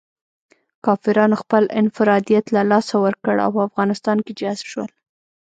کافرانو 0.85 1.35
خپل 1.43 1.63
انفرادیت 1.81 2.45
له 2.55 2.61
لاسه 2.71 2.95
ورکړ 3.05 3.35
او 3.45 3.49
په 3.55 3.61
افغانستان 3.69 4.17
کې 4.25 4.37
جذب 4.39 4.67
شول. 4.71 4.89